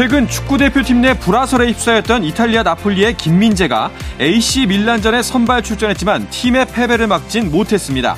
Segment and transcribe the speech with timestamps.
[0.00, 7.50] 최근 축구대표팀 내 불화설에 휩싸였던 이탈리아 나폴리의 김민재가 AC 밀란전에 선발 출전했지만 팀의 패배를 막진
[7.50, 8.16] 못했습니다.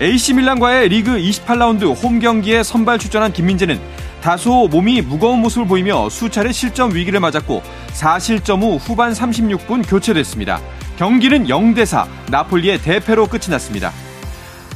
[0.00, 3.78] AC 밀란과의 리그 28라운드 홈 경기에 선발 출전한 김민재는
[4.22, 7.62] 다소 몸이 무거운 모습을 보이며 수차례 실점 위기를 맞았고
[7.92, 10.58] 4실점 후 후반 36분 교체됐습니다.
[10.96, 13.92] 경기는 0대4 나폴리의 대패로 끝이 났습니다.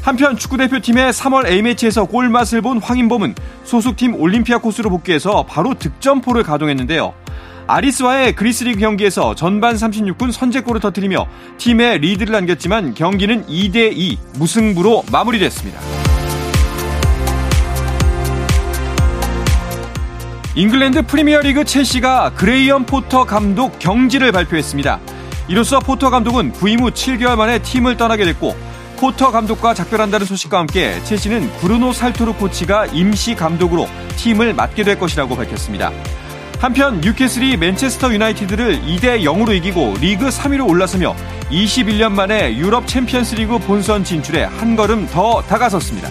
[0.05, 3.35] 한편 축구대표팀의 3월 A매치에서 골맛을 본 황인범은
[3.65, 7.15] 소속팀 올림피아코스로 복귀해서 바로 득점포를 가동했는데요.
[7.67, 15.81] 아리스와의 그리스 리그 경기에서 전반 36분 선제골을 터뜨리며 팀의 리드를 안겼지만 경기는 2대2 무승부로 마무리됐습니다.
[20.55, 25.01] 잉글랜드 프리미어리그 첼시가 그레이엄 포터 감독 경질을 발표했습니다.
[25.49, 31.03] 이로써 포터 감독은 부임 후 7개월 만에 팀을 떠나게 됐고 포터 감독과 작별한다는 소식과 함께
[31.05, 35.93] 첼시는 브루노 살토르 코치가 임시 감독으로 팀을 맡게 될 것이라고 밝혔습니다.
[36.61, 41.15] 한편 뉴캐슬이 맨체스터 유나이티드를 2대 0으로 이기고 리그 3위로 올라서며
[41.51, 46.09] 21년 만에 유럽 챔피언스리그 본선 진출에 한 걸음 더 다가섰습니다.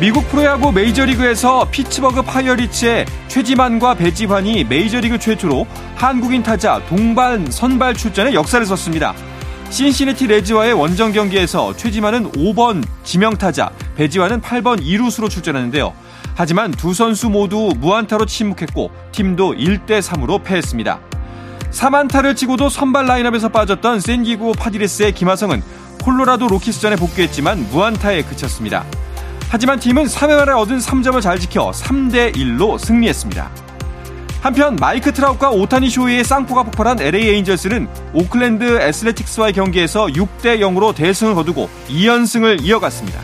[0.00, 8.64] 미국 프로야구 메이저리그에서 피츠버그 파이어리츠의 최지만과 배지환이 메이저리그 최초로 한국인 타자 동반 선발 출전의 역사를
[8.64, 9.14] 썼습니다.
[9.68, 15.92] 신시내티 레즈와의 원정 경기에서 최지만은 5번 지명타자, 배지환은 8번 2루수로 출전했는데요.
[16.34, 20.98] 하지만 두 선수 모두 무안타로 침묵했고 팀도 1대 3으로 패했습니다.
[21.72, 25.62] 3안타를 치고도 선발 라인업에서 빠졌던 샌디에이고 파드리스의 김하성은
[26.02, 28.86] 콜로라도 로키스전에 복귀했지만 무안타에 그쳤습니다.
[29.52, 33.50] 하지만 팀은 3회 말에 얻은 3점을 잘 지켜 3대 1로 승리했습니다.
[34.40, 41.34] 한편 마이크 트라우트와 오타니 쇼헤이의 쌍포가 폭발한 LA 에인절스는 오클랜드 애슬레틱스와의 경기에서 6대 0으로 대승을
[41.34, 43.20] 거두고 2연승을 이어갔습니다.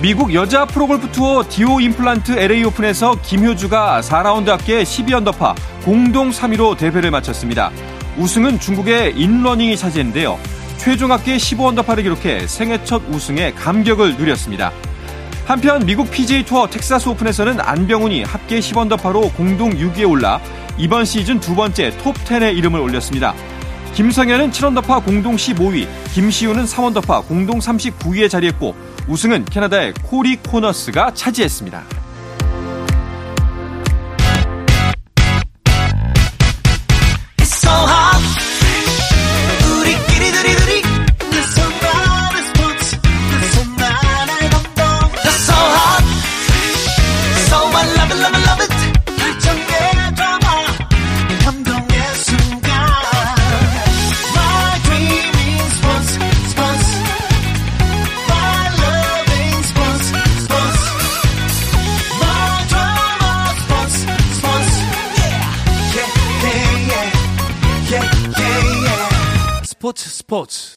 [0.00, 7.10] 미국 여자 프로골프 투어 디오 임플란트 LA 오픈에서 김효주가 4라운드 합계 12언더파 공동 3위로 대회를
[7.10, 7.70] 마쳤습니다.
[8.16, 10.38] 우승은 중국의 인뤄닝이 차지했는데요.
[10.84, 14.70] 최종 합계 15언더파를 기록해 생애 첫 우승의 감격을 누렸습니다.
[15.46, 20.42] 한편 미국 PGA 투어 텍사스 오픈에서는 안병훈이 합계 10언더파로 공동 6위에 올라
[20.76, 23.32] 이번 시즌 두 번째 톱10에 이름을 올렸습니다.
[23.94, 28.74] 김성현은 7언더파 공동 15위, 김시우는 3언더파 공동 39위에 자리했고
[29.08, 32.03] 우승은 캐나다의 코리 코너스가 차지했습니다.
[70.34, 70.74] 스포츠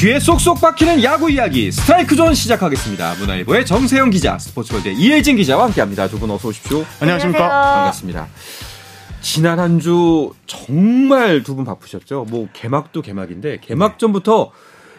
[0.00, 3.14] 귀에 쏙쏙 박히는 야구 이야기 스트라이크 존 시작하겠습니다.
[3.18, 6.08] 문화일보의 정세영 기자, 스포츠월드 이혜진 기자와 함께합니다.
[6.08, 6.84] 두 분 어서 오십시오.
[7.00, 7.44] 안녕하십니까.
[7.44, 7.74] 안녕하세요.
[7.76, 8.28] 반갑습니다.
[9.20, 12.26] 지난 한 주 정말 두 분 바쁘셨죠.
[12.28, 14.52] 뭐 개막도 개막인데 개막 전부터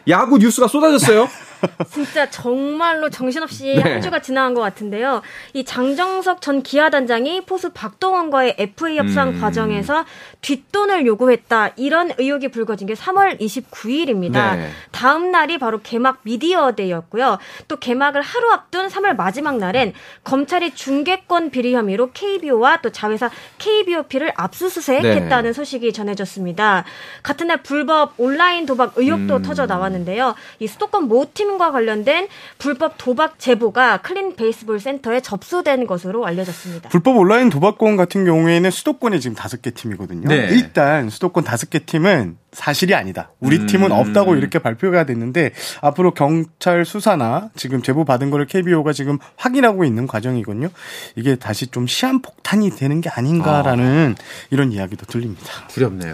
[0.09, 1.27] 야구 뉴스가 쏟아졌어요.
[1.89, 3.81] 진짜 정말로 정신없이 네.
[3.81, 5.21] 한 주가 지나간 것 같은데요.
[5.53, 9.41] 이 장정석 전 기아 단장이 포수 박동원과의 FA 협상 음.
[9.41, 10.05] 과정에서
[10.41, 14.55] 뒷돈을 요구했다 이런 의혹이 불거진 게 3월 29일입니다.
[14.55, 14.69] 네.
[14.91, 17.37] 다음 날이 바로 개막 미디어데이였고요.
[17.67, 24.31] 또 개막을 하루 앞둔 3월 마지막 날엔 검찰이 중개권 비리 혐의로 KBO와 또 자회사 KBOP를
[24.35, 25.53] 압수수색했다는 네.
[25.53, 26.85] 소식이 전해졌습니다.
[27.23, 29.41] 같은 날 불법 온라인 도박 의혹도 음.
[29.41, 30.35] 터져 나왔는데요.
[30.59, 36.89] 이 수도권 모팀 과 관련된 불법 도박 제보가 클린 베이스볼 센터에 접수된 것으로 알려졌습니다.
[36.89, 40.27] 불법 온라인 도박권 같은 경우에는 수도권에 지금 다섯 개 팀이거든요.
[40.29, 40.49] 네.
[40.51, 43.31] 일단 수도권 다섯 개 팀은 사실이 아니다.
[43.39, 43.67] 우리 음.
[43.67, 45.51] 팀은 없다고 이렇게 발표가 됐는데
[45.81, 50.69] 앞으로 경찰 수사나 지금 제보 받은 거를 KBO가 지금 확인하고 있는 과정이거든요.
[51.15, 54.23] 이게 다시 좀 시한폭탄이 되는 게 아닌가라는 아.
[54.49, 55.45] 이런 이야기도 들립니다.
[55.69, 56.13] 두렵네요.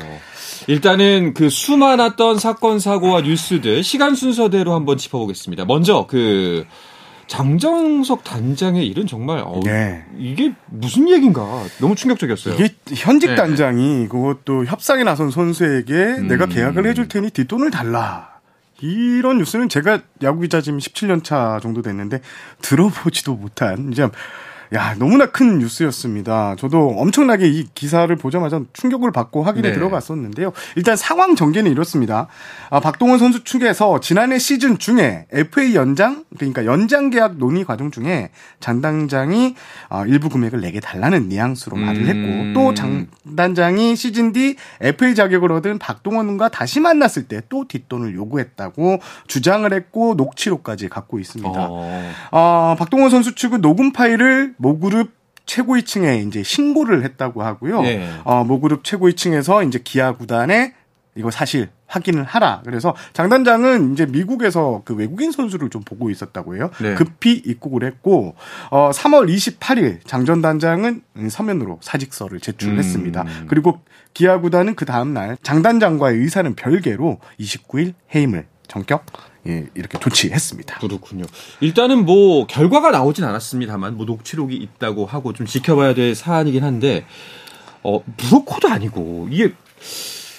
[0.68, 5.66] 일단은 그 수많았던 사건 사고와 뉴스들 시간 순서대로 한번 짚어보겠습니다.
[5.66, 6.66] 먼저 그
[7.28, 10.06] 장정석 단장의 일은 정말 어, 네.
[10.18, 12.56] 이게 무슨 얘긴가 너무 충격적이었어요.
[12.56, 13.36] 이게 현직 네.
[13.36, 16.28] 단장이 그것도 협상에 나선 선수에게 음.
[16.28, 18.36] 내가 계약을 해줄 테니 뒷돈을 달라.
[18.82, 22.22] 이런 뉴스는 제가 야구 기자 지금 17년 차 정도 됐는데
[22.62, 24.08] 들어보지도 못한 이제
[24.74, 26.56] 야, 너무나 큰 뉴스였습니다.
[26.58, 29.74] 저도 엄청나게 이 기사를 보자마자 충격을 받고 확인에 네.
[29.76, 30.52] 들어갔었는데요.
[30.76, 32.28] 일단 상황 전개는 이렇습니다.
[32.70, 38.32] 아, 박동원 선수 측에서 지난해 시즌 중에 FA 연장, 그러니까 연장 계약 논의 과정 중에
[38.60, 39.56] 장 단장이
[39.90, 42.08] 아, 일부 금액을 내게 달라는 뉘앙스로 말을 음.
[42.08, 43.08] 했고 또 장
[43.38, 50.16] 단장이 시즌 뒤 FA 자격을 얻은 박동원과 다시 만났을 때 또 뒷돈을 요구했다고 주장을 했고
[50.16, 51.52] 녹취록까지 갖고 있습니다.
[51.70, 52.12] 어.
[52.32, 55.12] 아, 박동원 선수 측은 녹음 파일을 모그룹
[55.46, 57.82] 최고위층에 이제 신고를 했다고 하고요.
[57.82, 58.10] 네.
[58.24, 60.74] 어, 모그룹 최고위층에서 이제 기아 구단에
[61.18, 62.62] 이거 사실 확인을 하라.
[62.66, 66.72] 그래서 장 단장은 이제 미국에서 그 외국인 선수를 좀 보고 있었다고 해요.
[66.82, 66.96] 네.
[66.96, 68.36] 급히 입국을 했고
[68.72, 73.22] 어 3월 28일 장전 단장은 서면으로 사직서를 제출했습니다.
[73.22, 73.46] 음.
[73.48, 73.80] 그리고
[74.14, 79.06] 기아 구단은 그 다음 날 장 단장과의 의사는 별개로 29일 해임을 전격
[79.48, 80.80] 예, 이렇게 조치했습니다.
[80.80, 81.26] 그렇군요.
[81.62, 87.06] 일단은 뭐 결과가 나오진 않았습니다만 뭐 녹취록이 있다고 하고 좀 지켜봐야 될 사안이긴 한데
[87.84, 89.54] 어 무로코도 아니고 이게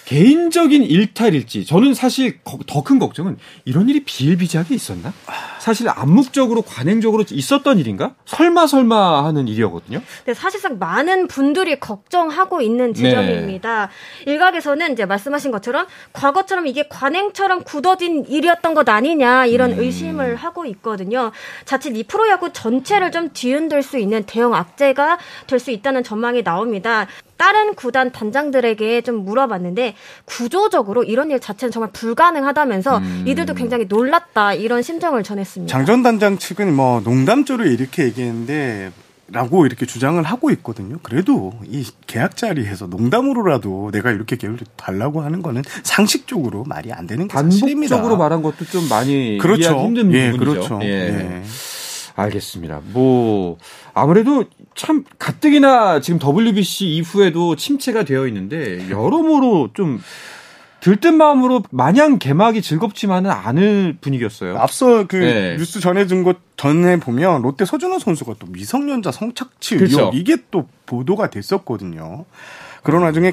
[0.06, 5.12] 개인적인 일탈일지 저는 사실 더 큰 걱정은 이런 일이 비일비재하게 있었나?
[5.58, 8.14] 사실 암묵적으로 관행적으로 있었던 일인가?
[8.24, 10.00] 설마 설마 하는 일이었거든요.
[10.24, 13.90] 네, 사실상 많은 분들이 걱정하고 있는 지점입니다.
[14.24, 14.30] 네.
[14.30, 19.80] 일각에서는 이제 말씀하신 것처럼 과거처럼 이게 관행처럼 굳어진 일이었던 것 아니냐 이런 음.
[19.80, 21.32] 의심을 하고 있거든요.
[21.64, 25.18] 자칫 이 프로야구 전체를 좀 뒤흔들 수 있는 대형 악재가
[25.48, 27.08] 될 수 있다는 전망이 나옵니다.
[27.36, 29.94] 다른 구단 단장들에게 좀 물어봤는데
[30.24, 33.24] 구조적으로 이런 일 자체는 정말 불가능하다면서 음.
[33.26, 35.70] 이들도 굉장히 놀랐다 이런 심정을 전했습니다.
[35.70, 38.92] 장전 단장 측은 뭐 농담조로 이렇게 얘기했는데
[39.28, 40.98] 라고 이렇게 주장을 하고 있거든요.
[41.02, 47.26] 그래도 이 계약 자리에서 농담으로라도 내가 이렇게 계획을 달라고 하는 거는 상식적으로 말이 안 되는
[47.26, 47.96] 게 사실입니다.
[47.96, 49.80] 반복적으로 말한 것도 좀 많이 그렇죠.
[49.80, 50.38] 힘든 예, 부분이죠.
[50.38, 50.78] 그렇죠.
[50.82, 50.88] 예.
[50.88, 51.42] 예.
[52.16, 52.80] 알겠습니다.
[52.92, 53.58] 뭐
[53.94, 60.00] 아무래도 참 가뜩이나 지금 WBC 이후에도 침체가 되어 있는데 여러모로 좀
[60.80, 64.56] 들뜬 마음으로 마냥 개막이 즐겁지만은 않을 분위기였어요.
[64.56, 65.56] 앞서 그 네.
[65.56, 70.10] 뉴스 전해준 것 전에 보면 롯데 서준호 선수가 또 미성년자 성착취 그렇죠.
[70.14, 72.24] 이게 또 보도가 됐었거든요.
[72.82, 73.32] 그런 와중에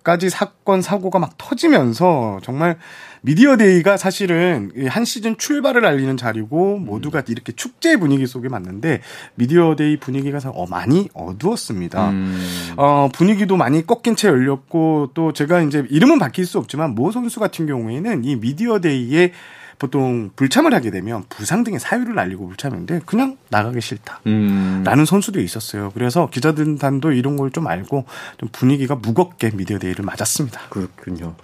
[0.00, 2.78] 갖가지 사건 사고가 막 터지면서 정말
[3.22, 9.00] 미디어 데이가 사실은 한 시즌 출발을 알리는 자리고 모두가 이렇게 축제 분위기 속에 맞는데
[9.34, 12.10] 미디어 데이 분위기가 어, 많이 어두웠습니다.
[12.10, 12.74] 음.
[12.76, 17.40] 어, 분위기도 많이 꺾인 채 열렸고 또 제가 이제 이름은 밝힐 수 없지만 모 선수
[17.40, 19.32] 같은 경우에는 이 미디어 데이에
[19.80, 24.20] 보통 불참을 하게 되면 부상 등의 사유를 알리고 불참인데 그냥 나가기 싫다.
[24.26, 24.82] 음.
[24.84, 25.90] 라는 선수도 있었어요.
[25.94, 28.04] 그래서 기자들단도 이런 걸 좀 알고
[28.38, 30.60] 좀 분위기가 무겁게 미디어 데이를 맞았습니다.
[30.68, 31.34] 그렇군요.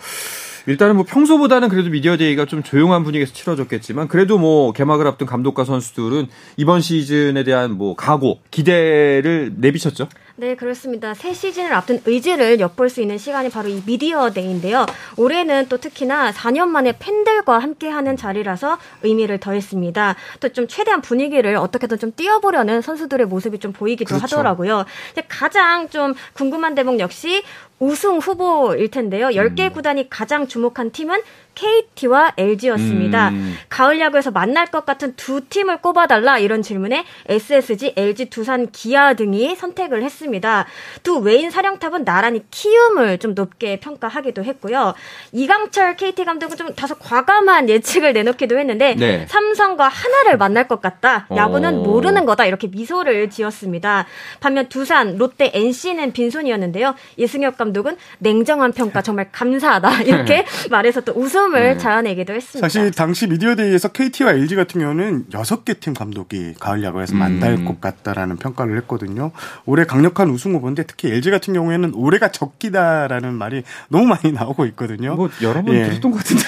[0.66, 5.64] 일단은 뭐 평소보다는 그래도 미디어 데이가 좀 조용한 분위기에서 치러졌겠지만 그래도 뭐 개막을 앞둔 감독과
[5.64, 10.08] 선수들은 이번 시즌에 대한 뭐 각오, 기대를 내비쳤죠.
[10.38, 11.14] 네, 그렇습니다.
[11.14, 14.84] 새 시즌을 앞둔 의지를 엿볼 수 있는 시간이 바로 이 미디어 데이인데요.
[15.16, 20.14] 올해는 또 특히나 4년 만에 팬들과 함께하는 자리라서 의미를 더했습니다.
[20.40, 24.22] 또 좀 최대한 분위기를 어떻게든 좀 띄워보려는 선수들의 모습이 좀 보이기도 그렇죠.
[24.36, 24.84] 하더라고요.
[25.28, 27.42] 가장 좀 궁금한 대목 역시
[27.78, 29.28] 우승 후보일 텐데요.
[29.28, 29.72] 10개 음.
[29.72, 31.20] 구단이 가장 주목한 팀은
[31.56, 33.30] KT와 LG였습니다.
[33.30, 33.56] 음.
[33.68, 39.56] 가을 야구에서 만날 것 같은 두 팀을 꼽아달라 이런 질문에 SSG, LG, 두산, 기아 등이
[39.56, 40.66] 선택을 했습니다.
[41.02, 44.94] 두 외인 사령탑은 나란히 키움을 좀 높게 평가하기도 했고요.
[45.32, 49.26] 이강철 KT 감독은 좀 다소 과감한 예측을 내놓기도 했는데 네.
[49.26, 51.26] 삼성과 하나를 만날 것 같다.
[51.34, 51.82] 야구는 오.
[51.84, 54.06] 모르는 거다 이렇게 미소를 지었습니다.
[54.40, 56.94] 반면 두산, 롯데, NC는 빈손이었는데요.
[57.16, 61.78] 이승엽 감 독은 냉정한 평가 정말 감사하다 이렇게 말해서 또 웃음 슬픔을 네.
[61.78, 62.66] 자아내기도 했습니다.
[62.66, 67.18] 사실 당시 미디어데이에서 KT와 LG 같은 경우는 6개 팀 감독이 가을 야구에서 음.
[67.18, 69.32] 만날 것 같다라는 평가를 했거든요.
[69.64, 75.14] 올해 강력한 우승 후보인데 특히 LG 같은 경우에는 올해가 적기다라는 말이 너무 많이 나오고 있거든요.
[75.14, 75.84] 뭐 여러 번 예.
[75.84, 76.44] 들었던 것 같은데.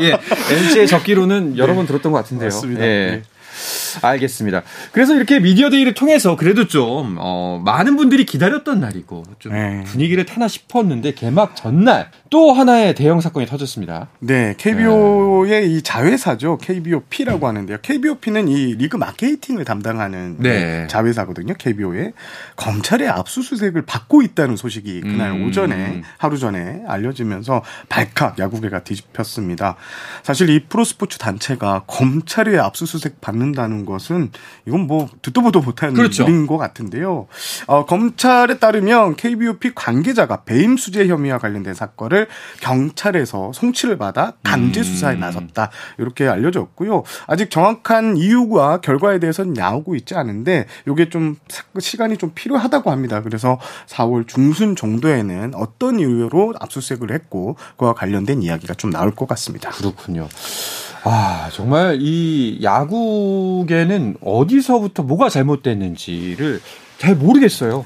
[0.06, 0.18] 예.
[0.54, 2.48] LG의 적기로는 여러 번 들었던 것 같은데요.
[2.48, 2.82] 맞습니다.
[2.82, 2.86] 예.
[2.86, 3.22] 예.
[4.02, 4.62] 알겠습니다.
[4.92, 9.84] 그래서 이렇게 미디어데이를 통해서 그래도 좀, 어, 많은 분들이 기다렸던 날이고, 좀 네.
[9.84, 14.08] 분위기를 타나 싶었는데, 개막 전날 또 하나의 대형 사건이 터졌습니다.
[14.18, 16.58] 네, KBO의 이 자회사죠.
[16.58, 17.78] KBOP라고 하는데요.
[17.82, 20.86] KBOP는 이 리그 마케팅을 담당하는 네.
[20.88, 21.54] 자회사거든요.
[21.58, 22.12] KBO에
[22.56, 25.46] 검찰의 압수수색을 받고 있다는 소식이 그날 음.
[25.46, 29.76] 오전에 하루 전에 알려지면서 발칵 야구계가 뒤집혔습니다.
[30.22, 34.30] 사실 이 프로스포츠 단체가 검찰의 압수수색 받는다는 것은
[34.66, 36.24] 이건 뭐 듣도 보도 못한 그렇죠.
[36.24, 37.26] 일인 것 같은데요.
[37.66, 42.28] 어, 검찰에 따르면 KBOP 관계자가 배임 수재 혐의와 관련된 사건을
[42.60, 45.20] 경찰에서 송치를 받아 강제 수사에 음.
[45.20, 45.70] 나섰다.
[45.98, 47.04] 이렇게 알려졌고요.
[47.26, 53.22] 아직 정확한 이유와 결과에 대해서는 나오고 있지 않은데 이게 좀 사- 시간이 좀 필요하다고 합니다.
[53.22, 59.70] 그래서 4월 중순 정도에는 어떤 이유로 압수수색을 했고 그와 관련된 이야기가 좀 나올 것 같습니다.
[59.70, 60.28] 그렇군요.
[61.08, 66.60] 아, 정말 이 야구계는 어디서부터 뭐가 잘못됐는지를
[66.98, 67.84] 잘 모르겠어요.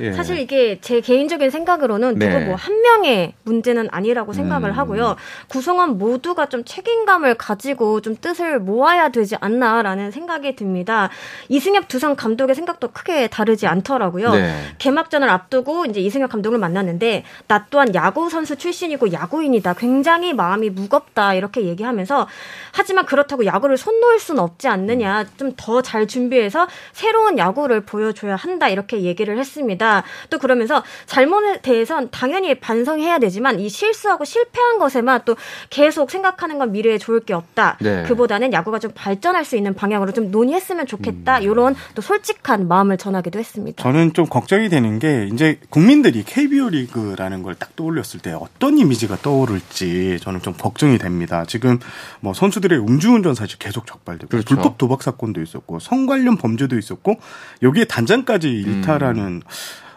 [0.00, 0.12] 예.
[0.12, 2.28] 사실 이게 제 개인적인 생각으로는 네.
[2.28, 4.78] 누구 뭐 한 명의 문제는 아니라고 생각을 음.
[4.78, 5.16] 하고요.
[5.48, 11.10] 구성원 모두가 좀 책임감을 가지고 좀 뜻을 모아야 되지 않나라는 생각이 듭니다.
[11.48, 14.30] 이승엽 두산 감독의 생각도 크게 다르지 않더라고요.
[14.32, 14.54] 네.
[14.78, 19.74] 개막전을 앞두고 이제 이승엽 감독을 만났는데 나 또한 야구 선수 출신이고 야구인이다.
[19.74, 22.28] 굉장히 마음이 무겁다 이렇게 얘기하면서
[22.72, 25.24] 하지만 그렇다고 야구를 손 놓을 수는 없지 않느냐.
[25.36, 29.81] 좀 더 잘 준비해서 새로운 야구를 보여줘야 한다 이렇게 얘기를 했습니다.
[30.28, 35.36] 또 그러면서 잘못에 대해선 당연히 반성해야 되지만 이 실수하고 실패한 것에만 또
[35.70, 37.78] 계속 생각하는 건 미래에 좋을 게 없다.
[37.80, 38.02] 네.
[38.04, 41.38] 그보다는 야구가 좀 발전할 수 있는 방향으로 좀 논의했으면 좋겠다.
[41.38, 43.82] 이런 또 솔직한 마음을 전하기도 했습니다.
[43.82, 49.18] 저는 좀 걱정이 되는 게 이제 국민들이 KBO 리그라는 걸 딱 떠올렸을 때 어떤 이미지가
[49.18, 51.44] 떠오를지 저는 좀 걱정이 됩니다.
[51.46, 51.78] 지금
[52.18, 54.54] 뭐 선수들의 음주운전 사실 계속 적발되고 그렇죠.
[54.54, 57.20] 불법 도박 사건도 있었고 성 관련 범죄도 있었고
[57.62, 59.42] 여기에 단장까지 일탈하는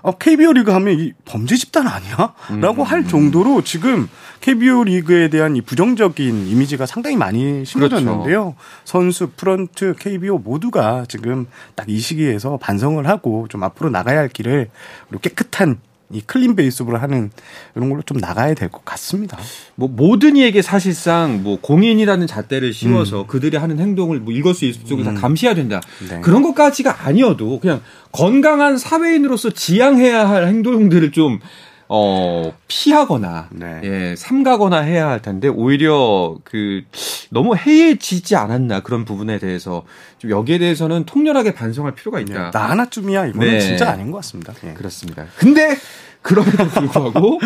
[0.06, 2.34] 어, KBO 리그 하면 이 범죄 집단 아니야?
[2.62, 4.08] 라고 할 정도로 지금
[4.40, 8.56] KBO 리그에 대한 이 부정적인 이미지가 상당히 많이 심어졌는데요.
[8.84, 14.70] 선수, 프런트, KBO 모두가 지금 딱 이 시기에서 반성을 하고 좀 앞으로 나가야 할 길을
[15.10, 15.80] 그리고 깨끗한
[16.12, 17.32] 이 클린 베이스볼 하는
[17.76, 19.38] 이런 걸로 좀 나가야 될 것 같습니다.
[19.76, 25.14] 뭐 모든 이에게 사실상 뭐 공인이라는 잣대를 씌워서 그들이 하는 행동을 뭐 일거수 일투족을 다
[25.14, 25.82] 감시해야 된다.
[26.10, 26.22] 네.
[26.22, 27.82] 그런 것까지가 아니어도 그냥
[28.12, 31.40] 건강한 사회인으로서 지향해야 할 행동들을 좀
[31.88, 33.82] 어, 피하거나, 네.
[33.84, 36.84] 예, 삼가거나 해야 할 텐데, 오히려 그,
[37.30, 39.84] 너무 해이해지지 않았나, 그런 부분에 대해서,
[40.18, 42.52] 좀 여기에 대해서는 통렬하게 반성할 필요가 있다.
[42.52, 43.60] 나 하나쯤이야 이거는 네.
[43.60, 44.54] 진짜 아닌 것 같습니다.
[44.66, 44.74] 예.
[44.74, 45.26] 그렇습니다.
[45.38, 45.78] 근데,
[46.22, 47.40] 그럼에도 불구하고,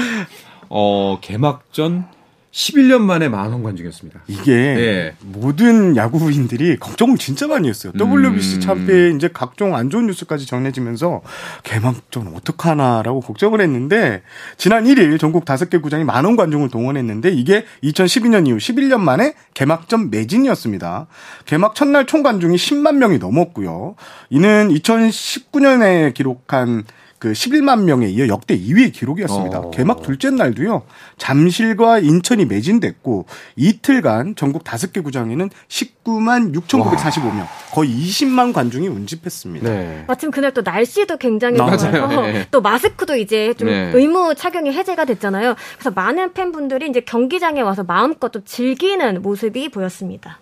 [0.69, 2.05] 어, 개막전
[2.51, 4.21] 11년 만에 만원 관중이었습니다.
[4.27, 5.15] 이게 네.
[5.21, 7.93] 모든 야구인들이 걱정을 진짜 많이 했어요.
[7.95, 8.61] WBC 음.
[8.61, 11.21] 참패 이제 각종 안 좋은 뉴스까지 전해지면서
[11.63, 14.23] 개막전 어떡하나라고 걱정을 했는데
[14.57, 21.07] 지난 1일 전국 5개 구장이 만원 관중을 동원했는데 이게 2012년 이후 11년 만에 개막전 매진이었습니다.
[21.45, 23.95] 개막 첫날 총 관중이 10만 명이 넘었고요.
[24.31, 26.83] 이는 2019년에 기록한
[27.19, 29.59] 그 11만 명에 이어 역대 2위 기록이었습니다.
[29.59, 29.71] 어.
[29.71, 30.83] 개막 둘째 날도요.
[31.17, 33.25] 잠실과 인천이 매진됐고
[33.57, 39.69] 이틀간 전국 5개 구장에는 19만 6,945명, 거의 20만 관중이 운집했습니다.
[39.69, 40.05] 네.
[40.07, 41.77] 마침 그날 또 날씨도 굉장히 맞아요.
[41.77, 42.47] 좋아서 네.
[42.51, 43.91] 또 마스크도 이제 좀 네.
[43.93, 45.55] 의무 착용이 해제가 됐잖아요.
[45.73, 50.39] 그래서 많은 팬분들이 이제 경기장에 와서 마음껏 좀 즐기는 모습이 보였습니다.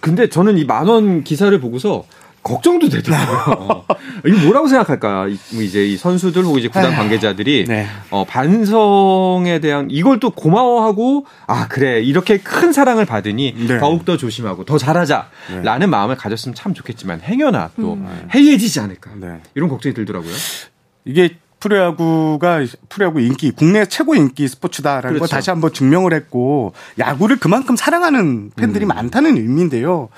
[0.00, 2.04] 근데 저는 이 만원 기사를 보고서
[2.42, 3.84] 걱정도 되더라고요.
[4.26, 5.28] 이거 뭐라고 생각할까?
[5.28, 7.86] 이- 뭐 이제 이 선수들 혹은 이제 구단 관계자들이 네.
[8.10, 13.78] 어, 반성에 대한 이걸 또 고마워하고 아 그래 이렇게 큰 사랑을 받으니 네.
[13.78, 18.28] 더욱 더 조심하고 더 잘하자라는 마음을 가졌으면 참 좋겠지만 행여나 또 음.
[18.34, 19.40] 해이해지지 않을까 네.
[19.54, 20.32] 이런 걱정이 들더라고요.
[21.04, 25.20] 이게 프로야구가 프로야구 인기 국내 최고 인기 스포츠다라는 그렇죠.
[25.20, 28.88] 걸 다시 한번 증명을 했고 야구를 그만큼 사랑하는 팬들이 음.
[28.88, 30.08] 많다는 의미인데요.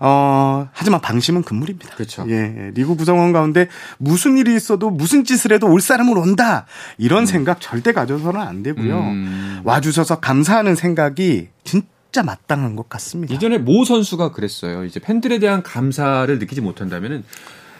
[0.00, 1.94] 어, 하지만 방심은 금물입니다.
[1.94, 2.24] 그렇죠.
[2.28, 2.70] 예, 예.
[2.74, 6.66] 리그 구성원 가운데 무슨 일이 있어도 무슨 짓을 해도 올 사람은 온다.
[6.98, 8.98] 이런 생각 절대 가져서는 안 되고요.
[8.98, 9.60] 음.
[9.64, 13.34] 와주셔서 감사하는 생각이 진짜 마땅한 것 같습니다.
[13.34, 14.84] 예전에 모 선수가 그랬어요.
[14.84, 17.24] 이제 팬들에 대한 감사를 느끼지 못한다면은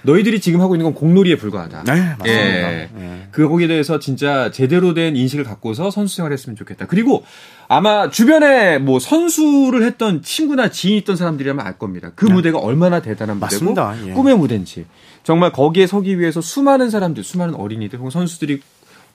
[0.04, 1.84] 너희들이 지금 하고 있는 건 공놀이에 불과하다.
[1.84, 2.28] 네, 맞습니다.
[2.28, 2.88] 예.
[2.96, 3.28] 예.
[3.30, 6.86] 그 거기에 대해서 진짜 제대로 된 인식을 갖고서 선수 생활했으면 좋겠다.
[6.86, 7.24] 그리고
[7.68, 12.12] 아마 주변에 뭐 선수를 했던 친구나 지인 있던 사람들이라면 알 겁니다.
[12.14, 13.74] 그 무대가 얼마나 대단한 무대고 네.
[13.74, 14.08] 맞습니다.
[14.08, 14.12] 예.
[14.12, 14.86] 꿈의 무대인지
[15.22, 18.60] 정말 거기에 서기 위해서 수많은 사람들, 수많은 어린이들 혹은 선수들이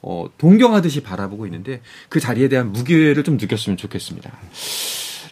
[0.02, 4.32] 어, 동경하듯이 바라보고 있는데 그 자리에 대한 무게를 좀 느꼈으면 좋겠습니다.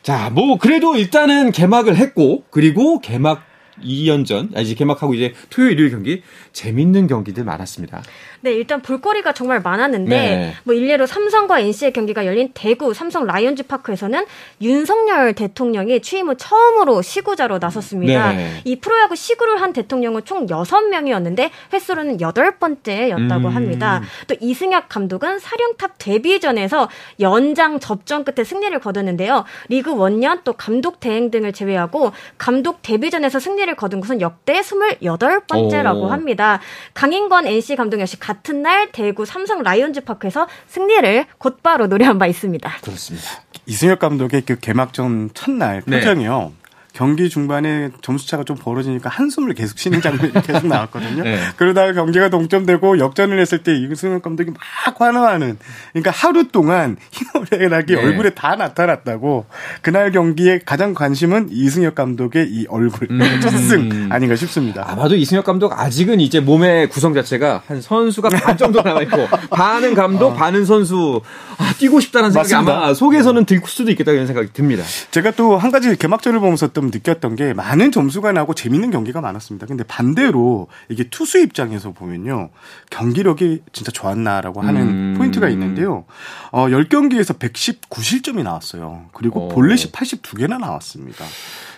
[0.03, 3.43] 자, 뭐 그래도 일단은 개막을 했고 그리고 개막
[3.83, 8.01] 2연전, 아, 이제 개막하고 이제 토요일, 일요일 경기 재밌는 경기들 많았습니다.
[8.41, 10.53] 네, 일단 볼거리가 정말 많았는데 네.
[10.63, 14.25] 뭐 일례로 삼성과 NC의 경기가 열린 대구 삼성 라이온즈 파크에서는
[14.61, 18.33] 윤석열 대통령이 취임 후 처음으로 시구자로 나섰습니다.
[18.33, 18.61] 네.
[18.63, 23.55] 이 프로야구 시구를 한 대통령은 총 6명이었는데 횟수로는 8번째였다고 음.
[23.55, 24.01] 합니다.
[24.27, 29.45] 또 이승엽 감독은 사령탑 데뷔전에서 연장 접전 끝에 승리를 거뒀는데요.
[29.69, 36.07] 리그 원년 또 감독 대행 등을 제외하고 감독 데뷔전에서 승리를 거둔 것은 역대 28번째라고 오.
[36.07, 36.59] 합니다.
[36.93, 42.69] 강인권 NC 감독 역시 같은 날 대구 삼성 라이온즈 파크에서 승리를 곧바로 노래한 바 있습니다.
[42.81, 43.27] 그렇습니다.
[43.65, 45.99] 이승엽 감독의 그 개막전 첫날 네.
[45.99, 46.53] 표정이요.
[46.97, 51.23] 경기 중반에 점수차가 좀 벌어지니까 한숨을 계속 쉬는 장면이 계속 나왔거든요.
[51.23, 51.39] 네.
[51.55, 54.59] 그러다가 경기가 동점되고 역전을 했을 때 이승엽 감독이 막
[54.99, 55.59] 환호하는
[55.93, 58.01] 그러니까 하루 동안 희노애락이 네.
[58.01, 59.45] 얼굴에 다 나타났다고
[59.81, 63.19] 그날 경기에 가장 관심은 이승엽 감독의 이 얼굴 음.
[63.41, 64.83] 첫승 아닌가 싶습니다.
[64.87, 70.35] 아마도 이승엽 감독 아직은 이제 몸의 구성 자체가 한 선수가 반 정도 남아있고, 반은 감독,
[70.35, 71.21] 반은 선수,
[71.57, 72.77] 아, 뛰고 싶다는 생각이 맞습니다.
[72.77, 74.83] 아마 속에서는 들 수도 있겠다 이런 생각이 듭니다.
[75.11, 79.67] 제가 또 한 가지 개막전을 보면서 좀 느꼈던 게 많은 점수가 나고 재밌는 경기가 많았습니다.
[79.67, 82.49] 근데 반대로 이게 투수 입장에서 보면요.
[82.89, 85.15] 경기력이 진짜 좋았나라고 하는 음.
[85.17, 86.05] 포인트가 있는데요.
[86.51, 89.05] 어, 10경기에서 119실점이 나왔어요.
[89.13, 89.49] 그리고 오.
[89.49, 91.25] 볼넷이 82개나 나왔습니다.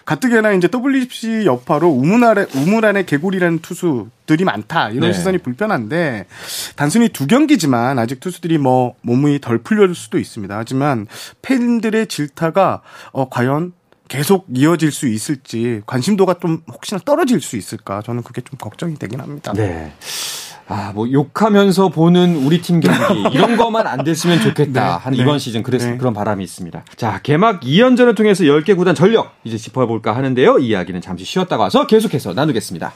[0.06, 4.90] 가뜩이나 이제 WBC 여파로 우물 안에, 우물 안에 개구리라는 투수들이 많다.
[4.90, 5.14] 이런 네.
[5.14, 6.26] 시선이 불편한데
[6.76, 10.58] 단순히 두 경기지만 아직 투수들이 뭐 몸이 덜 풀릴 수도 있습니다.
[10.58, 11.06] 하지만
[11.44, 13.74] 팬들의 질타가 어, 과연
[14.10, 19.22] 계속 이어질 수 있을지 관심도가 좀 혹시나 떨어질 수 있을까 저는 그게 좀 걱정이 되긴
[19.22, 19.54] 합니다.
[19.54, 19.94] 네.
[20.72, 24.84] 아, 뭐, 욕하면서 보는 우리 팀 경기, 이런 것만 안 됐으면 좋겠다.
[24.84, 25.98] 네, 한 네, 이번 시즌, 그래서 네.
[25.98, 26.86] 그런 바람이 있습니다.
[26.96, 30.60] 자, 개막 2연전을 통해서 10개 구단 전력, 이제 짚어 볼까 하는데요.
[30.60, 32.94] 이 이야기는 잠시 쉬었다가 와서 계속해서 나누겠습니다.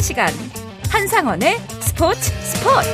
[0.00, 0.28] 살아있는 시간
[0.88, 2.88] 한상원의 스포츠 스포츠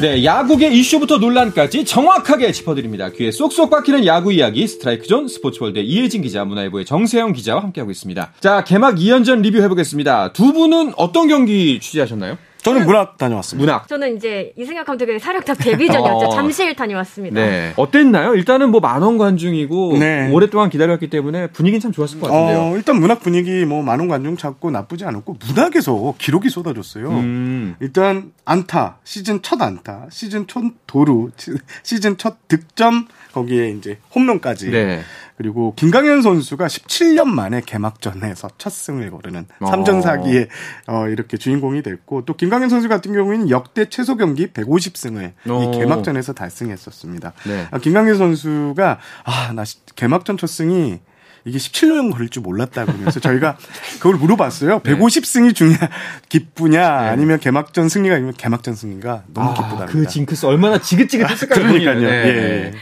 [0.00, 3.10] 네, 야구계 이슈부터 논란까지 정확하게 짚어드립니다.
[3.10, 8.32] 귀에 쏙쏙 박히는 야구 이야기 스트라이크 존 스포츠월드 이혜진 기자, 문화일보의 정세영 기자와 함께하고 있습니다.
[8.40, 10.32] 자, 개막 2연전 리뷰해보겠습니다.
[10.32, 12.36] 두 분은 어떤 경기 취재하셨나요?
[12.64, 13.64] 저는 문학 다녀왔습니다.
[13.72, 13.88] 문학.
[13.88, 16.26] 저는 이제 이승엽 감독의 사령탑 데뷔 전이었죠.
[16.26, 16.30] 어.
[16.30, 17.38] 잠실 다녀왔습니다.
[17.40, 17.72] 네.
[17.76, 18.34] 어땠나요?
[18.34, 20.30] 일단은 뭐 만원 관중이고 네.
[20.32, 22.58] 오랫동안 기다렸기 때문에 분위기는 참 좋았을 것 같은데요.
[22.72, 27.08] 어, 일단 문학 분위기 뭐 만원 관중 찾고 나쁘지 않았고 문학에서 기록이 쏟아졌어요.
[27.10, 27.76] 음.
[27.80, 34.70] 일단 안타 시즌 첫 안타 시즌 첫 도루 시- 시즌 첫 득점 거기에 이제 홈런까지
[34.70, 35.00] 네.
[35.36, 39.66] 그리고 김강현 선수가 17년 만에 개막전에서 첫 승을 거르는 어.
[39.66, 40.48] 삼전 사기에
[40.86, 45.62] 어, 이렇게 주인공이 됐고 또 김강현 선수 같은 경우에는 역대 최소 경기 150승을 어.
[45.74, 47.32] 이 개막전에서 달성했었습니다.
[47.46, 47.66] 네.
[47.70, 49.64] 아, 김강현 선수가 아 나
[49.96, 51.00] 개막전 첫 승이
[51.46, 53.56] 이게 17년 걸릴 줄 몰랐다 그러면서 저희가
[54.00, 54.80] 그걸 물어봤어요.
[54.82, 54.94] 네.
[54.96, 55.76] 150승이 중요
[56.28, 59.86] 기쁘냐 아니면 개막전 승리가 아니면 개막전 승리가 너무 아, 기쁘다.
[59.86, 61.58] 그 징크스 얼마나 지긋지긋했을까요?
[61.62, 61.94] 그러니까요.
[61.94, 62.10] 본인은.
[62.10, 62.28] 네.
[62.28, 62.72] 예.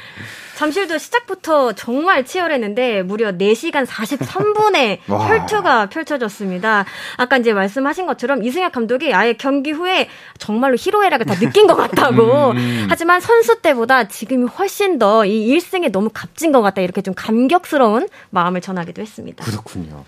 [0.63, 5.29] 잠실도 시작부터 정말 치열했는데 무려 4시간 43분의 와.
[5.29, 6.85] 혈투가 펼쳐졌습니다.
[7.17, 12.53] 아까 이제 말씀하신 것처럼 이승엽 감독이 아예 경기 후에 정말로 희로애락을 다 느낀 것 같다고.
[12.55, 12.87] 음.
[12.89, 16.81] 하지만 선수 때보다 지금이 훨씬 더이 1승에 너무 값진 것 같다.
[16.81, 19.45] 이렇게 좀 감격스러운 마음을 전하기도 했습니다.
[19.45, 20.05] 그렇군요.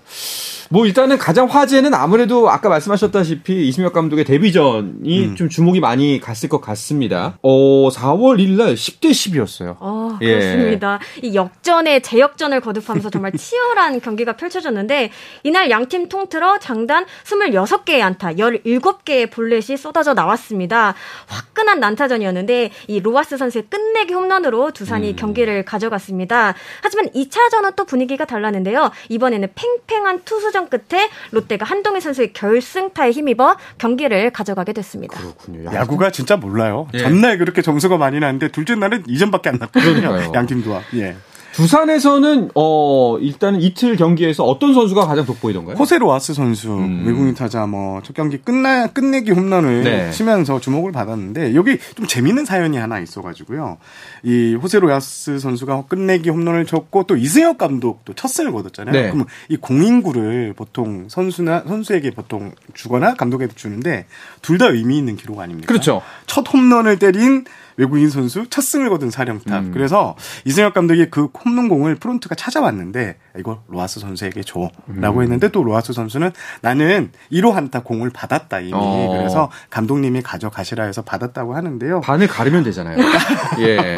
[0.70, 5.36] 뭐 일단은 가장 화제는 아무래도 아까 말씀하셨다시피 이승엽 감독의 데뷔전이 음.
[5.36, 7.38] 좀 주목이 많이 갔을 것 같습니다.
[7.42, 9.76] 어, 4월 1일 날 10대 10이었어요.
[9.80, 10.43] 어, 예.
[10.52, 10.98] 그렇습니다.
[11.22, 15.10] 이 역전에 재역전을 거듭하면서 정말 치열한 경기가 펼쳐졌는데
[15.42, 20.94] 이날 양팀 통틀어 장단 26개의 안타, 17개의 볼넷이 쏟아져 나왔습니다.
[21.26, 25.16] 화끈한 난타전이었는데 이 로하스 선수의 끝내기 홈런으로 두산이 음.
[25.16, 26.54] 경기를 가져갔습니다.
[26.82, 28.90] 하지만 2차전은 또 분위기가 달랐는데요.
[29.08, 35.18] 이번에는 팽팽한 투수전 끝에 롯데가 한동희 선수의 결승타에 힘입어 경기를 가져가게 됐습니다.
[35.18, 35.72] 그렇군요.
[35.72, 36.88] 야구가 진짜 몰라요.
[36.94, 36.98] 예.
[36.98, 40.32] 전날 그렇게 점수가 많이 나는데 둘째 날은 2점밖에 안 났거든요.
[40.34, 40.40] 그러니까요.
[40.40, 40.80] 양팀 다.
[40.96, 41.16] 예.
[41.54, 45.76] 두산에서는 어 일단은 이틀 경기에서 어떤 선수가 가장 돋보이던가요?
[45.76, 47.04] 호세 로하스 선수 음.
[47.06, 50.10] 외국인 타자 뭐 첫 경기 끝나 끝내기 홈런을 네.
[50.10, 53.78] 치면서 주목을 받았는데 여기 좀 재밌는 사연이 하나 있어가지고요.
[54.24, 58.92] 이 호세 로하스 선수가 끝내기 홈런을 쳤고 또 이승엽 감독도 첫 승을 거뒀잖아요.
[58.92, 59.10] 네.
[59.12, 64.06] 그럼 이 공인구를 보통 선수나 선수에게 보통 주거나 감독에게 주는데
[64.42, 65.68] 둘 다 의미 있는 기록 아닙니까?
[65.68, 66.02] 그렇죠.
[66.26, 67.44] 첫 홈런을 때린
[67.76, 69.64] 외국인 선수 첫 승을 거둔 사령탑.
[69.64, 69.70] 음.
[69.72, 75.22] 그래서 이승엽 감독이 그 홈런 공을 프론트가 찾아왔는데 이거 로하스 선수에게 줘라고 음.
[75.22, 78.72] 했는데 또 로하스 선수는 나는 1호 안타 공을 받았다 이미.
[78.74, 79.14] 어.
[79.16, 82.00] 그래서 감독님이 가져가시라 해서 받았다고 하는데요.
[82.00, 82.96] 반을 가르면 되잖아요.
[83.60, 83.96] 예.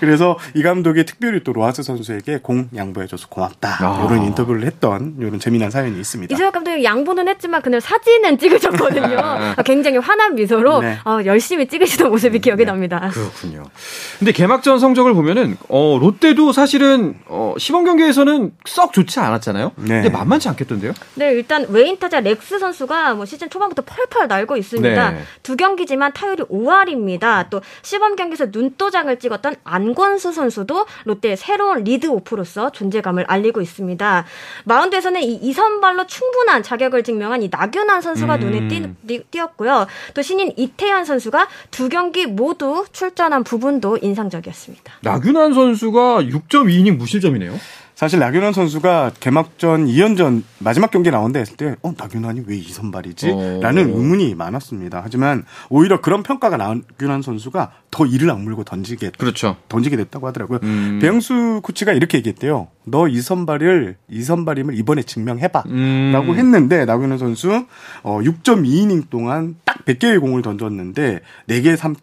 [0.00, 3.78] 그래서 이 감독이 특별히 또 로하스 선수에게 공 양보해줘서 고맙다.
[3.80, 4.06] 아.
[4.06, 6.34] 이런 인터뷰를 했던 이런 재미난 사연이 있습니다.
[6.34, 9.16] 이승엽 감독이 양보는 했지만 그날 사진은 찍으셨거든요.
[9.16, 10.98] 어, 굉장히 환한 미소로 네.
[11.04, 13.05] 어, 열심히 찍으시던 모습이 기억이 납니다.
[13.10, 13.64] 그렇군요.
[14.18, 19.72] 근데 개막전 성적을 보면은 어 롯데도 사실은 어 시범 경기에서는 썩 좋지 않았잖아요.
[19.76, 20.02] 네.
[20.02, 20.92] 근데 만만치 않겠던데요?
[21.14, 25.10] 네, 일단 외인 타자 렉스 선수가 뭐 시즌 초반부터 펄펄 날고 있습니다.
[25.10, 25.22] 네.
[25.42, 27.48] 두 경기지만 타율이 5할입니다.
[27.50, 34.24] 또 시범 경기에서 눈도장을 찍었던 안권수 선수도 롯데의 새로운 리드 오프로서 존재감을 알리고 있습니다.
[34.64, 38.40] 마운드에서는 이 이선발로 충분한 자격을 증명한 이 나균환 선수가 음.
[38.40, 39.86] 눈에 띄, 띄- 띄었고요.
[40.14, 44.94] 또 신인 이태현 선수가 두 경기 모두 출전한 부분도 인상적이었습니다.
[45.02, 47.52] 나균환 선수가 6.2이닝 무실점이네요.
[47.94, 53.30] 사실 나균환 선수가 개막전 2연전 마지막 경기 나온다 했을 때, 어, 나균환이 왜 이 선발이지?
[53.30, 53.58] 어.
[53.62, 55.00] 라는 의문이 많았습니다.
[55.02, 59.56] 하지만 오히려 그런 평가가 나균환 선수가 더 이를 악물고 던지게, 그렇죠.
[59.68, 60.58] 던지게 됐다고 하더라고요.
[60.62, 60.98] 음.
[61.00, 62.68] 배영수 코치가 이렇게 얘기했대요.
[62.84, 65.64] 너 이 선발을, 이 선발임을 이번에 증명해봐.
[65.68, 66.10] 음.
[66.12, 67.64] 라고 했는데, 나균환 선수,
[68.02, 71.94] 어, 6.2이닝 동안 딱 100개의 공을 던졌는데, 4개의 3,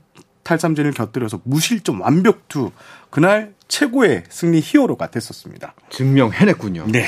[0.43, 2.71] 탈삼진을 곁들여서 무실점 완벽투.
[3.10, 5.73] 그날 최고의 승리 히어로가 됐었습니다.
[5.89, 6.86] 증명해냈군요.
[6.89, 7.06] 네.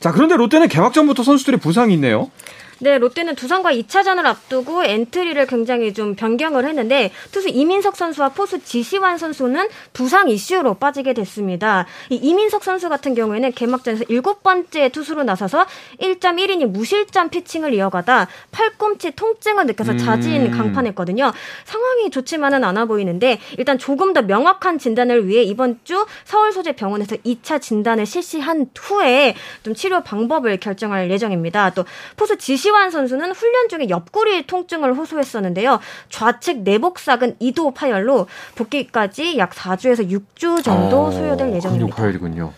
[0.00, 2.30] 자, 그런데 롯데는 개막전부터 선수들의 부상이 있네요.
[2.78, 9.16] 네, 롯데는 두산과 2차전을 앞두고 엔트리를 굉장히 좀 변경을 했는데 투수 이민석 선수와 포수 지시완
[9.16, 11.86] 선수는 부상 이슈로 빠지게 됐습니다.
[12.10, 15.64] 이 이민석 선수 같은 경우에는 개막전에서 일곱 번째 투수로 나서서
[16.00, 20.50] 1.1이닝 무실점 피칭을 이어가다 팔꿈치 통증을 느껴서 자진 음.
[20.50, 21.32] 강판했거든요.
[21.64, 27.16] 상황이 좋지만은 않아 보이는데 일단 조금 더 명확한 진단을 위해 이번 주 서울 소재 병원에서
[27.16, 31.70] 2차 진단을 실시한 후에 좀 치료 방법을 결정할 예정입니다.
[31.70, 31.86] 또
[32.16, 35.80] 포수 지시 환 선수는 훈련 중에 옆구리 통증을 호소했었는데요.
[36.10, 41.96] 좌측 내복사근 2도 파열로 복귀까지 약 4주에서 6주 정도 어, 소요될 예정입니다.
[41.96, 42.52] 파열이군요.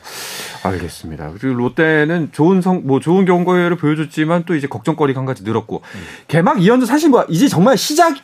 [0.63, 1.33] 알겠습니다.
[1.39, 5.83] 그리고 롯데는 좋은 성, 뭐 좋은 경고를 보여줬지만 또 이제 걱정거리가 한 가지 늘었고
[6.27, 8.17] 개막 2연전 사실 뭐 이제 정말 시작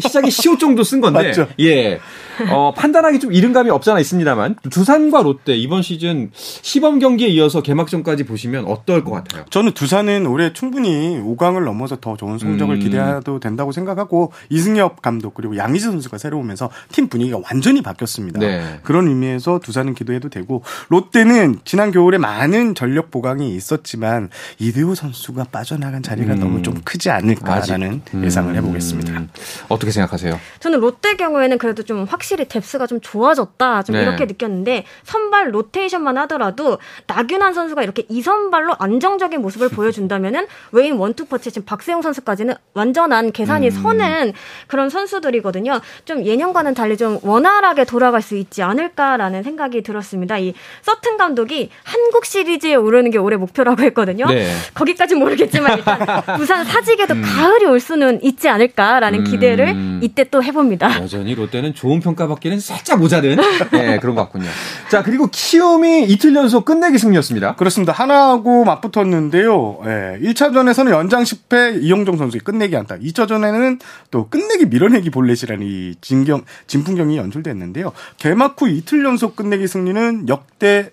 [0.00, 1.48] 시작이 시호 정도 쓴 건데 맞죠.
[1.60, 2.00] 예.
[2.48, 8.24] 어, 판단하기 좀 이른 감이 없잖아 있습니다만 두산과 롯데 이번 시즌 시범 경기에 이어서 개막전까지
[8.24, 9.44] 보시면 어떨 것 같아요?
[9.50, 12.80] 저는 두산은 올해 충분히 5강을 넘어서 더 좋은 성적을 음.
[12.80, 18.40] 기대해도 된다고 생각하고 이승엽 감독 그리고 양희지 선수가 새로 오면서 팀 분위기가 완전히 바뀌었습니다.
[18.40, 18.80] 네.
[18.82, 26.02] 그런 의미에서 두산은 기도해도 되고 롯데는 지난 겨울에 많은 전력 보강이 있었지만 이대호 선수가 빠져나간
[26.02, 26.40] 자리가 음.
[26.40, 28.24] 너무 좀 크지 않을까라는 음.
[28.24, 29.26] 예상을 해보겠습니다.
[29.40, 29.66] 음.
[29.68, 30.38] 어떻게 생각하세요?
[30.60, 33.82] 저는 롯데 경우에는 그래도 좀 확실히 뎁스가 좀 좋아졌다.
[33.82, 34.02] 좀 네.
[34.02, 41.50] 이렇게 느꼈는데 선발 로테이션만 하더라도 나균환 선수가 이렇게 이선발로 안정적인 모습을 보여준다면은 외인 원투 퍼치
[41.50, 43.70] 지금 박세용 선수까지는 완전한 계산이 음.
[43.70, 44.32] 서는
[44.66, 45.80] 그런 선수들이거든요.
[46.04, 50.38] 좀 예년과는 달리 좀 원활하게 돌아갈 수 있지 않을까라는 생각이 들었습니다.
[50.38, 54.26] 이 서튼 감독이 한국 시리즈에 오르는 게 올해 목표라고 했거든요.
[54.26, 54.52] 네.
[54.74, 55.98] 거기까지 모르겠지만 일단
[56.36, 59.24] 부산 사직에도 가을이 올 수는 있지 않을까라는 음.
[59.30, 61.00] 기대를 이때 또 해봅니다.
[61.02, 63.36] 여전히 롯데는 좋은 평가받기는 살짝 모자른
[63.72, 64.48] 네, 그런 것 같군요.
[64.90, 67.56] 자 그리고 키움이 이틀 연속 끝내기 승리였습니다.
[67.56, 67.92] 그렇습니다.
[67.92, 69.80] 하나하고 맞붙었는데요.
[69.84, 72.96] 예, 1차전에서는 연장 10회 이영종 선수의 끝내기 안타.
[72.98, 77.92] 2차전에는 또 끝내기 밀어내기 볼넷이라는 이 진경, 진풍경이 연출됐는데요.
[78.18, 80.90] 개막 후 이틀 연속 끝내기 승리는 역대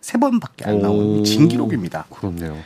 [0.00, 1.22] 세 번밖에 안 나온 오.
[1.22, 2.04] 진기록입니다.
[2.10, 2.56] 그렇네요.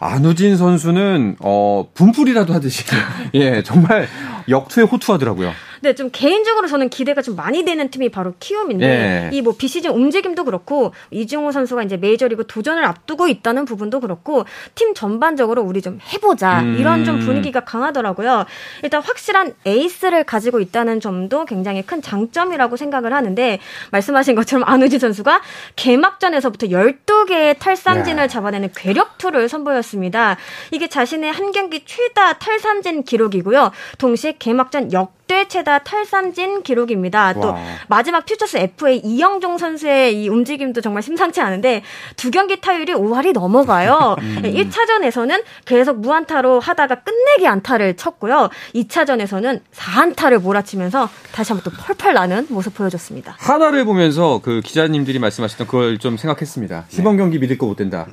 [0.00, 2.84] 안우진 선수는 어 분풀이라도 하듯이
[3.34, 4.06] 예 정말
[4.48, 5.52] 역투에 호투하더라고요.
[5.84, 9.36] 네, 좀 개인적으로 저는 기대가 좀 많이 되는 팀이 바로 키움인데 예.
[9.36, 15.62] 이뭐 비시즌 움직임도 그렇고 이중호 선수가 이제 메이저리그 도전을 앞두고 있다는 부분도 그렇고 팀 전반적으로
[15.62, 16.76] 우리 좀 해보자 음.
[16.78, 18.46] 이런 좀 분위기가 강하더라고요.
[18.82, 23.58] 일단 확실한 에이스를 가지고 있다는 점도 굉장히 큰 장점이라고 생각을 하는데
[23.90, 25.42] 말씀하신 것처럼 안우진 선수가
[25.76, 28.26] 개막전에서부터 12개의 탈삼진을 야.
[28.26, 30.38] 잡아내는 괴력투를 선보였습니다.
[30.70, 33.70] 이게 자신의 한 경기 최다 탈삼진 기록이고요.
[33.98, 37.32] 동시에 개막전 역대 최다 탈삼진 기록입니다.
[37.34, 37.58] 또 와.
[37.88, 41.82] 마지막 퓨처스 FA 이영종 선수의 이 움직임도 정말 심상치 않은데
[42.16, 44.16] 두 경기 타율이 5할이 넘어가요.
[44.22, 44.42] 음.
[44.44, 48.48] 1차전에서는 계속 무안타로 하다가 끝내기 안타를 쳤고요.
[48.74, 53.36] 2차전에서는 4안타를 몰아치면서 다시 한번 또 펄펄 나는 모습 보여줬습니다.
[53.38, 56.84] 하나를 보면서 그 기자님들이 말씀하셨던 그걸 좀 생각했습니다.
[56.88, 58.06] 시범 경기 믿을 거 못 된다.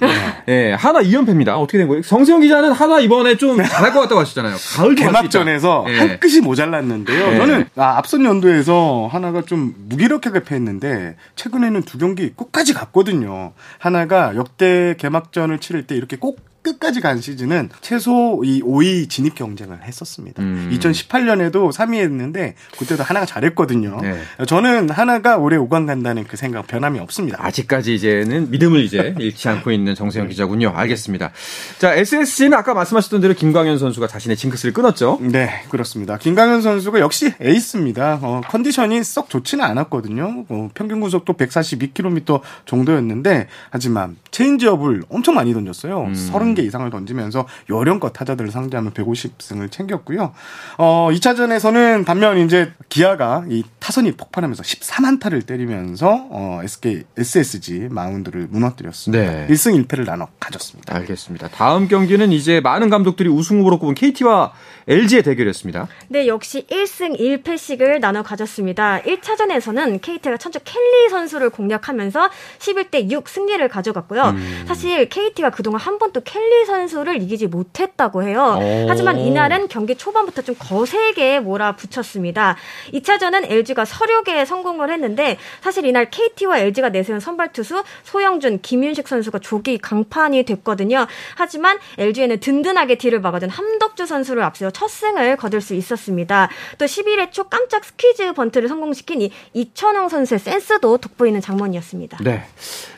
[0.47, 1.49] 예, 하나 2연패입니다.
[1.59, 2.01] 어떻게 된 거예요?
[2.03, 4.55] 성세영 기자는 하나 이번에 좀 잘할 것 같다고 하시잖아요.
[4.77, 5.97] 가을 개막전에서 예.
[5.97, 7.31] 한 끗이 모자랐는데 있었는데요.
[7.31, 7.37] 네.
[7.37, 13.53] 저는 아, 앞선 연도에서 하나가 좀 무기력하게 패했는데 최근에는 두 경기 끝까지 갔거든요.
[13.77, 19.83] 하나가 역대 개막전을 치를 때 이렇게 꼭 끝까지 간 시즌은 최소 이 5위 진입 경쟁을
[19.83, 20.43] 했었습니다.
[20.43, 20.69] 음.
[20.73, 23.99] 2018년에도 3위 했는데 그때도 하나가 잘했거든요.
[24.01, 24.19] 네.
[24.45, 27.43] 저는 한화가 올해 5강 간다는 그 생각 변함이 없습니다.
[27.43, 30.71] 아직까지 이제는 믿음을 이제 잃지 않고 있는 정세영 기자군요.
[30.75, 31.31] 알겠습니다.
[31.79, 35.17] 자, SSG는 아까 말씀하셨던 대로 김광현 선수가 자신의 징크스를 끊었죠.
[35.21, 36.17] 네, 그렇습니다.
[36.17, 38.19] 김광현 선수가 역시 에이스입니다.
[38.21, 40.45] 어, 컨디션이 썩 좋지는 않았거든요.
[40.47, 46.11] 어, 평균 구속도 142km 정도였는데, 하지만 체인지업을 엄청 많이 던졌어요.
[46.13, 50.33] 30개 이상을 던지면서 요령껏 타자들을 상대하며 150승을 챙겼고요.
[50.77, 59.23] 어, 2차전에서는 반면 이제 기아가 이 타선이 폭발하면서 14만타를 때리면서 어, SK, SSG 마운드를 무너뜨렸습니다.
[59.23, 59.47] 네.
[59.49, 60.95] 1승 1패를 나눠 가졌습니다.
[60.95, 61.47] 알겠습니다.
[61.49, 64.53] 다음 경기는 이제 많은 감독들이 우승 후보로 꼽은 KT와
[64.87, 65.87] LG의 대결이었습니다.
[66.09, 69.01] 네, 역시 1승 1패씩을 나눠 가졌습니다.
[69.01, 74.35] 1차전에서는 KT가 천주 켈리 선수를 공략하면서 11대 6 승리를 가져갔고요.
[74.67, 78.57] 사실 KT가 그동안 한 번도 켈리 선수를 이기지 못했다고 해요.
[78.59, 78.85] 오.
[78.87, 82.55] 하지만 이날은 경기 초반부터 좀 거세게 몰아붙였습니다.
[82.93, 89.39] 2차전은 LG가 서륙에 성공을 했는데 사실 이날 KT와 LG가 내세운 선발 투수 소영준, 김윤식 선수가
[89.39, 91.07] 조기 강판이 됐거든요.
[91.35, 96.49] 하지만 LG에는 든든하게 뒤를 막아준 함덕주 선수를 앞세워 첫 승을 거둘 수 있었습니다.
[96.77, 102.19] 또 11회 초 깜짝 스퀴즈 번트를 성공시킨 이 이천웅 선수의 센스도 돋보이는 장면이었습니다.
[102.23, 102.43] 네.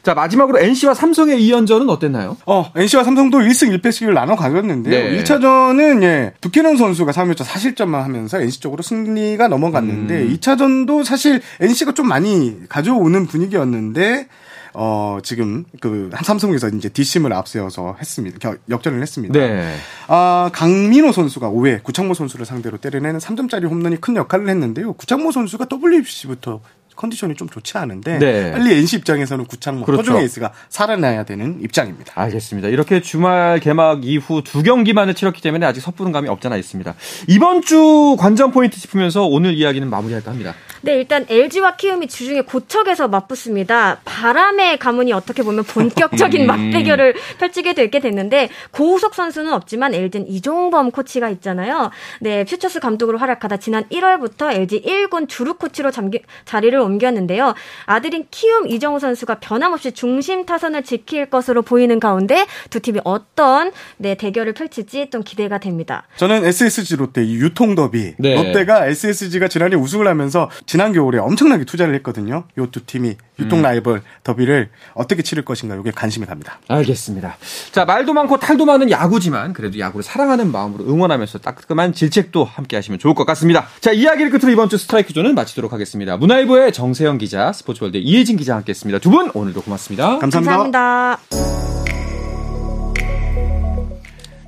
[0.04, 2.38] 자, 마지막으로 NC와 삼성의 2연전은 어땠나요?
[2.46, 4.94] 어, NC와 삼성 도 1승 1패씩을 나눠 가졌는데요.
[5.12, 5.24] 네.
[5.24, 10.34] 1차전은 예, 두케넌 선수가 3회차 사실점만 하면서 NC 쪽으로 승리가 넘어갔는데 음.
[10.38, 14.28] 2차전도 사실 NC가 좀 많이 가져오는 분위기였는데
[14.76, 18.38] 어, 지금 그 삼성에서 이제 뒷심을 앞세워서 했습니다.
[18.40, 19.40] 겨- 역전을 했습니다.
[19.40, 19.76] 네.
[20.08, 24.94] 아, 강민호 선수가 5회 구창모 선수를 상대로 때려내는 3점짜리 홈런이 큰 역할을 했는데요.
[24.94, 26.62] 구창모 선수가 WBC부터
[26.96, 28.52] 컨디션이 좀 좋지 않은데 네.
[28.52, 30.02] 빨리 NC 입장에서는 구창모 그렇죠.
[30.02, 32.14] 허중 에이스가 살아나야 되는 입장입니다.
[32.16, 32.70] 알겠습니다.
[32.70, 36.94] 이렇게 주말 개막 이후 두 경기만을 치렀기 때문에 아직 섣부른 감이 없잖아 있습니다.
[37.28, 40.54] 이번 주 관전 포인트 짚으면서 오늘 이야기는 마무리할까 합니다.
[40.82, 44.02] 네, 일단 LG와 키움이 주중에 고척에서 맞붙습니다.
[44.04, 51.30] 바람의 가문이 어떻게 보면 본격적인 맞대결을 펼치게 되게 됐는데 고우석 선수는 없지만 LG는 이종범 코치가
[51.30, 51.90] 있잖아요.
[52.20, 57.54] 네, 퓨처스 감독으로 활약하다 지난 1월부터 LG 1군 주루 코치로 잠기, 자리를 옮겼는데요.
[57.86, 64.16] 아들인 키움 이정우 선수가 변함없이 중심 타선을 지킬 것으로 보이는 가운데 두 팀이 어떤 네,
[64.16, 66.04] 대결을 펼칠지 좀 기대가 됩니다.
[66.18, 68.16] 저는 SSG 롯데 이 유통 더비.
[68.18, 68.36] 네.
[68.36, 72.46] 롯데가 SSG가 지난해 우승을 하면서 지난 겨울에 엄청나게 투자를 했거든요.
[72.58, 76.60] 요두 팀이 유통 라이벌 더비를 어떻게 치를 것인가 이게 관심이 갑니다.
[76.68, 77.38] 알겠습니다.
[77.72, 83.00] 자, 말도 많고 탈도 많은 야구지만 그래도 야구를 사랑하는 마음으로 응원하면서 따끔한 질책도 함께 하시면
[83.00, 83.68] 좋을 것 같습니다.
[83.80, 86.18] 자, 이야기를 끝으로 이번 주 스트라이크 존은 마치도록 하겠습니다.
[86.18, 89.00] 문화일보의 정세영 기자, 스포츠월드 이혜진 기자 함께 했습니다.
[89.00, 90.18] 두 분 오늘도 고맙습니다.
[90.20, 90.58] 감사합니다.
[90.58, 91.20] 감사합니다.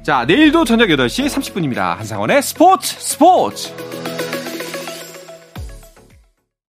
[0.03, 1.95] 자, 내일도 저녁 8시 30분입니다.
[1.97, 3.71] 한상원의 스포츠 스포츠!